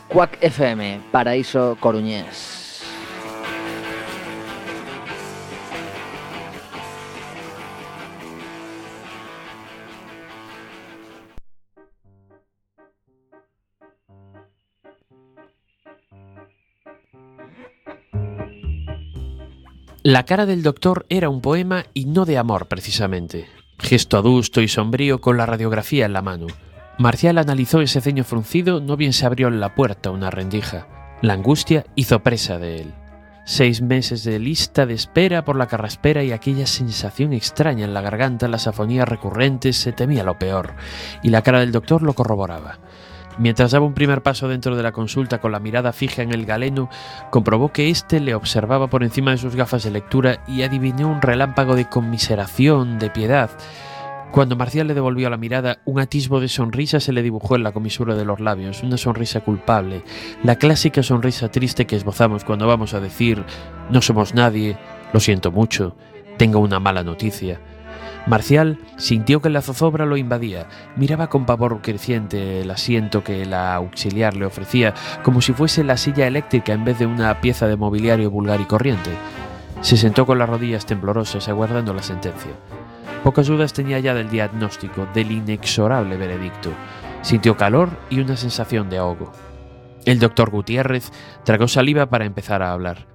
Quack 0.07 0.37
FM, 0.41 1.01
Paraíso 1.11 1.77
Coruñés. 1.79 2.57
La 20.03 20.23
cara 20.23 20.45
del 20.45 20.63
doctor 20.63 21.05
era 21.09 21.27
un 21.27 21.41
poema 21.41 21.85
y 21.93 22.05
no 22.05 22.23
de 22.23 22.37
amor 22.37 22.67
precisamente. 22.69 23.49
Gesto 23.77 24.17
adusto 24.17 24.61
y 24.61 24.69
sombrío 24.69 25.19
con 25.19 25.35
la 25.35 25.45
radiografía 25.45 26.05
en 26.05 26.13
la 26.13 26.21
mano. 26.21 26.47
Marcial 26.99 27.37
analizó 27.37 27.81
ese 27.81 28.01
ceño 28.01 28.23
fruncido, 28.23 28.81
no 28.81 28.97
bien 28.97 29.13
se 29.13 29.27
abrió 29.27 29.51
la 29.51 29.75
puerta 29.75 30.09
una 30.09 30.31
rendija. 30.31 30.87
La 31.21 31.33
angustia 31.33 31.85
hizo 31.93 32.23
presa 32.23 32.57
de 32.57 32.81
él. 32.81 32.93
Seis 33.45 33.83
meses 33.83 34.23
de 34.23 34.39
lista 34.39 34.87
de 34.87 34.95
espera 34.95 35.45
por 35.45 35.57
la 35.57 35.67
carraspera 35.67 36.23
y 36.23 36.31
aquella 36.31 36.65
sensación 36.65 37.33
extraña 37.33 37.85
en 37.85 37.93
la 37.93 38.01
garganta, 38.01 38.47
las 38.47 38.65
afonías 38.65 39.07
recurrentes, 39.07 39.77
se 39.77 39.93
temía 39.93 40.23
lo 40.23 40.39
peor, 40.39 40.73
y 41.21 41.29
la 41.29 41.43
cara 41.43 41.59
del 41.59 41.71
doctor 41.71 42.01
lo 42.01 42.13
corroboraba. 42.13 42.79
Mientras 43.37 43.71
daba 43.71 43.85
un 43.85 43.93
primer 43.93 44.23
paso 44.23 44.47
dentro 44.47 44.75
de 44.75 44.81
la 44.81 44.91
consulta 44.91 45.39
con 45.39 45.51
la 45.51 45.59
mirada 45.59 45.93
fija 45.93 46.23
en 46.23 46.33
el 46.33 46.47
galeno, 46.47 46.89
comprobó 47.29 47.71
que 47.71 47.91
éste 47.91 48.19
le 48.19 48.33
observaba 48.33 48.87
por 48.87 49.03
encima 49.03 49.31
de 49.31 49.37
sus 49.37 49.55
gafas 49.55 49.83
de 49.83 49.91
lectura 49.91 50.43
y 50.47 50.63
adivinó 50.63 51.07
un 51.07 51.21
relámpago 51.21 51.75
de 51.75 51.87
conmiseración, 51.87 52.97
de 52.97 53.11
piedad. 53.11 53.51
Cuando 54.31 54.55
Marcial 54.55 54.87
le 54.87 54.93
devolvió 54.93 55.29
la 55.29 55.37
mirada, 55.37 55.79
un 55.85 55.99
atisbo 55.99 56.39
de 56.39 56.47
sonrisa 56.47 56.99
se 56.99 57.13
le 57.13 57.23
dibujó 57.23 57.55
en 57.55 57.63
la 57.63 57.71
comisura 57.71 58.13
de 58.15 58.25
los 58.25 58.39
labios, 58.39 58.83
una 58.83 58.97
sonrisa 58.97 59.39
culpable, 59.39 60.03
la 60.43 60.57
clásica 60.57 61.01
sonrisa 61.01 61.49
triste 61.49 61.87
que 61.87 61.95
esbozamos 61.95 62.43
cuando 62.43 62.67
vamos 62.67 62.93
a 62.93 62.99
decir 62.99 63.43
no 63.89 64.01
somos 64.01 64.35
nadie, 64.35 64.77
lo 65.13 65.19
siento 65.19 65.51
mucho, 65.51 65.95
tengo 66.37 66.59
una 66.59 66.79
mala 66.79 67.03
noticia. 67.03 67.59
Marcial 68.27 68.77
sintió 68.97 69.41
que 69.41 69.49
la 69.49 69.61
zozobra 69.61 70.05
lo 70.05 70.17
invadía, 70.17 70.67
miraba 70.97 71.29
con 71.29 71.45
pavor 71.45 71.81
creciente 71.81 72.61
el 72.61 72.69
asiento 72.69 73.23
que 73.23 73.45
la 73.45 73.73
auxiliar 73.75 74.35
le 74.35 74.45
ofrecía, 74.45 74.93
como 75.23 75.41
si 75.41 75.53
fuese 75.53 75.85
la 75.85 75.95
silla 75.95 76.27
eléctrica 76.27 76.73
en 76.73 76.83
vez 76.83 76.99
de 76.99 77.05
una 77.05 77.39
pieza 77.39 77.67
de 77.67 77.77
mobiliario 77.77 78.29
vulgar 78.29 78.59
y 78.59 78.65
corriente. 78.65 79.11
Se 79.79 79.95
sentó 79.95 80.25
con 80.25 80.37
las 80.37 80.49
rodillas 80.49 80.85
temblorosas 80.85 81.47
aguardando 81.47 81.93
la 81.93 82.03
sentencia. 82.03 82.51
Pocas 83.23 83.47
dudas 83.47 83.73
tenía 83.73 83.99
ya 83.99 84.13
del 84.13 84.29
diagnóstico, 84.29 85.07
del 85.13 85.31
inexorable 85.31 86.17
veredicto. 86.17 86.71
Sintió 87.21 87.57
calor 87.57 87.89
y 88.09 88.19
una 88.19 88.37
sensación 88.37 88.89
de 88.89 88.97
ahogo. 88.97 89.31
El 90.05 90.19
doctor 90.19 90.49
Gutiérrez 90.49 91.11
tragó 91.43 91.67
saliva 91.67 92.05
para 92.05 92.25
empezar 92.25 92.61
a 92.61 92.71
hablar. 92.71 93.07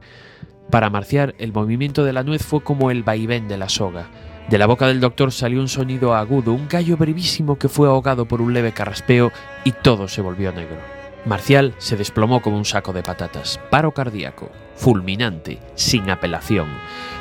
Para 0.71 0.91
Marcial, 0.91 1.35
el 1.39 1.53
movimiento 1.53 2.05
de 2.05 2.13
la 2.13 2.23
nuez 2.23 2.45
fue 2.45 2.63
como 2.63 2.91
el 2.91 3.03
vaivén 3.03 3.49
de 3.49 3.57
la 3.57 3.69
soga. 3.69 4.07
De 4.49 4.59
la 4.59 4.67
boca 4.67 4.87
del 4.87 5.01
doctor 5.01 5.33
salió 5.33 5.61
un 5.61 5.69
sonido 5.69 6.15
agudo, 6.15 6.53
un 6.53 6.69
gallo 6.69 6.97
brevísimo 6.97 7.57
que 7.59 7.69
fue 7.69 7.89
ahogado 7.89 8.27
por 8.27 8.43
un 8.43 8.53
leve 8.53 8.73
carraspeo 8.73 9.33
y 9.65 9.73
todo 9.73 10.09
se 10.09 10.21
volvió 10.21 10.53
negro. 10.53 10.77
Marcial 11.25 11.75
se 11.79 11.97
desplomó 11.97 12.43
como 12.43 12.57
un 12.57 12.65
saco 12.65 12.93
de 12.93 13.03
patatas. 13.03 13.61
Paro 13.71 13.93
cardíaco, 13.93 14.51
fulminante, 14.75 15.61
sin 15.75 16.11
apelación. 16.11 16.67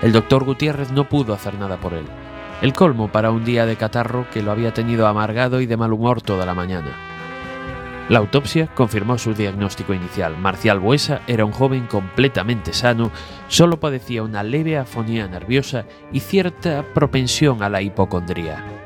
El 0.02 0.12
doctor 0.12 0.44
Gutiérrez 0.44 0.92
no 0.92 1.08
pudo 1.08 1.34
hacer 1.34 1.54
nada 1.56 1.78
por 1.78 1.94
él. 1.94 2.06
El 2.62 2.74
colmo 2.74 3.12
para 3.12 3.32
un 3.32 3.44
día 3.44 3.66
de 3.66 3.76
catarro 3.76 4.28
que 4.32 4.44
lo 4.44 4.52
había 4.52 4.72
tenido 4.72 5.08
amargado 5.08 5.62
y 5.62 5.66
de 5.66 5.78
mal 5.78 5.94
humor 5.94 6.22
toda 6.22 6.46
la 6.46 6.54
mañana. 6.54 6.96
La 8.08 8.20
autopsia 8.20 8.68
confirmó 8.68 9.18
su 9.18 9.34
diagnóstico 9.34 9.94
inicial. 9.94 10.38
Marcial 10.38 10.80
Buesa 10.80 11.22
era 11.26 11.44
un 11.44 11.54
joven 11.54 11.88
completamente 11.88 12.74
sano, 12.74 13.10
solo 13.48 13.80
padecía 13.80 14.22
una 14.22 14.44
leve 14.44 14.78
afonía 14.78 15.28
nerviosa 15.28 15.86
y 16.12 16.20
cierta 16.20 16.86
propensión 16.94 17.64
a 17.64 17.70
la 17.70 17.82
hipocondría. 17.82 18.81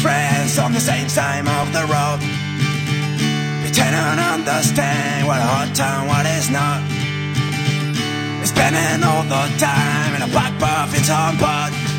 friends 0.00 0.58
on 0.58 0.72
the 0.72 0.80
same 0.80 1.08
side 1.08 1.46
of 1.46 1.72
the 1.72 1.84
road. 1.90 2.20
We 3.64 3.70
cannot 3.70 4.18
understand 4.18 5.26
what 5.26 5.38
a 5.38 5.48
hot 5.54 5.74
town, 5.74 6.08
what 6.08 6.24
is 6.26 6.48
not. 6.50 6.80
We're 8.38 8.46
spending 8.46 9.04
all 9.04 9.24
the 9.24 9.44
time 9.58 10.14
in 10.14 10.22
a 10.22 10.28
black 10.28 10.58
buff 10.58 10.96
in 10.96 11.04
some 11.04 11.36
pot. 11.38 11.91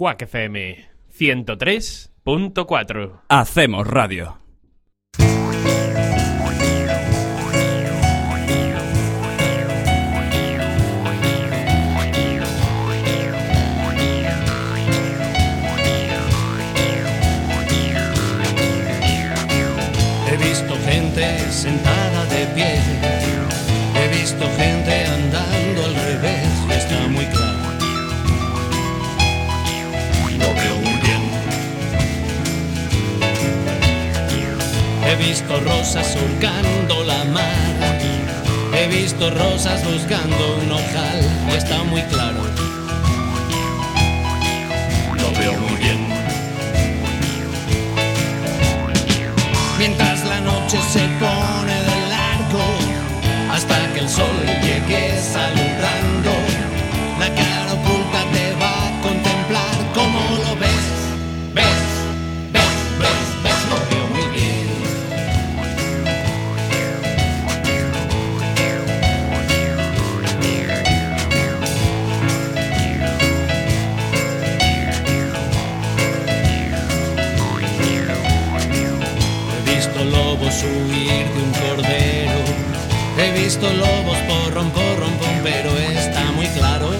Quack 0.00 0.22
FM 0.22 0.56
103.4. 1.12 3.20
Hacemos 3.28 3.86
radio. 3.86 4.38
He 20.26 20.36
visto 20.38 20.74
gente 20.86 21.50
sentada 21.50 22.24
de 22.24 22.46
pie, 22.54 22.80
he 23.94 24.08
visto 24.18 24.46
gente 24.56 24.89
visto 35.30 35.60
rosas 35.60 36.08
surcando 36.08 37.04
la 37.04 37.22
mar, 37.26 37.98
he 38.74 38.88
visto 38.88 39.30
rosas 39.30 39.80
buscando 39.84 40.56
un 40.60 40.72
ojal 40.72 41.20
está 41.56 41.84
muy 41.84 42.02
claro. 42.02 42.40
Lo 45.14 45.30
veo 45.38 45.52
muy 45.52 45.76
bien. 45.78 46.00
mientras 49.78 50.24
la 50.24 50.40
noche 50.40 50.78
se 50.92 51.06
pone 51.20 51.76
de 51.90 51.98
largo 52.14 52.64
hasta 53.52 53.76
que 53.94 54.00
el 54.00 54.08
sol 54.08 54.36
llegue 54.64 55.16
saludando. 55.20 55.69
Huir 80.66 81.26
de 81.34 81.42
un 81.42 81.52
cordero. 81.52 82.40
He 83.18 83.32
visto 83.42 83.70
lobos 83.72 84.18
porrón, 84.28 84.70
porrón, 84.70 85.12
pom, 85.18 85.36
pero 85.42 85.70
está 85.76 86.32
muy 86.32 86.46
claro. 86.48 86.90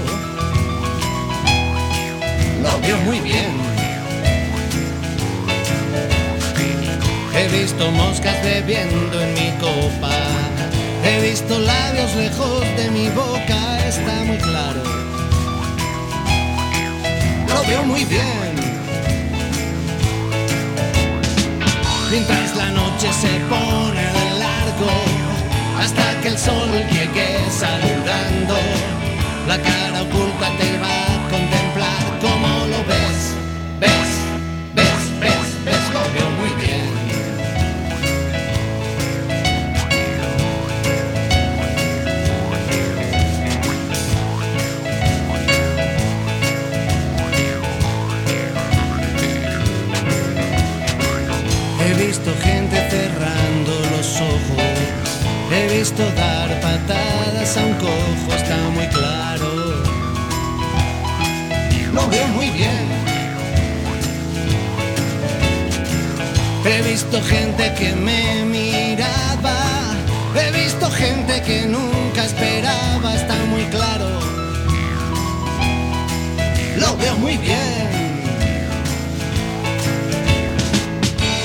Lo 2.63 2.81
veo 2.81 2.99
muy 2.99 3.21
bien. 3.21 3.53
He 7.35 7.49
visto 7.49 7.91
moscas 7.91 8.43
bebiendo 8.43 9.21
en 9.21 9.35
mi 9.35 9.51
copa. 9.61 10.13
He 11.05 11.21
visto 11.23 11.59
labios 11.59 12.15
lejos 12.15 12.61
de 12.77 12.91
mi 12.91 13.09
boca, 13.09 13.89
está 13.89 14.25
muy 14.25 14.37
claro. 14.37 14.83
Lo 17.49 17.63
veo 17.69 17.83
muy 17.85 18.05
bien. 18.05 18.50
Mientras 22.11 22.57
la 22.57 22.71
noche 22.71 23.13
se 23.13 23.29
pone 23.49 24.03
de 24.03 24.39
largo 24.39 24.91
hasta 25.79 26.21
que 26.21 26.29
el 26.29 26.39
sol 26.39 26.71
llegue 26.91 27.39
saludando. 27.51 28.57
La 29.47 29.59
cara 29.59 30.03
oculta 30.03 30.51
te 30.59 30.79
va 30.79 31.00
patadas 57.51 57.57
a 57.57 57.67
un 57.67 57.75
cojo, 57.75 58.37
está 58.37 58.57
muy 58.75 58.87
claro. 58.87 59.83
Lo 61.93 62.09
veo 62.09 62.29
muy 62.29 62.51
bien. 62.51 62.89
He 66.65 66.83
visto 66.83 67.21
gente 67.23 67.75
que 67.75 67.95
me 67.95 68.45
miraba, 68.45 69.57
he 70.35 70.51
visto 70.53 70.91
gente 70.91 71.43
que 71.43 71.67
nunca 71.67 72.25
esperaba, 72.25 73.15
está 73.15 73.35
muy 73.49 73.65
claro. 73.65 74.21
Lo 76.77 76.97
veo 76.97 77.17
muy 77.17 77.37
bien. 77.37 77.91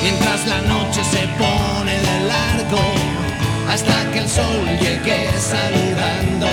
mientras 0.04 0.46
la 0.46 0.62
noche 0.62 1.02
se 1.04 1.28
pone 1.40 1.94
de 2.08 2.28
largo 2.28 3.15
hasta 3.76 4.10
que 4.12 4.20
el 4.20 4.30
sol 4.30 4.66
llegue 4.80 5.30
saludando. 5.38 6.48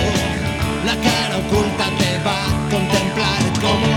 La 0.85 0.95
cara 1.07 1.37
oculta 1.37 1.85
te 1.97 2.11
va 2.25 2.37
a 2.47 2.69
contemplar 2.69 3.41
como 3.61 3.92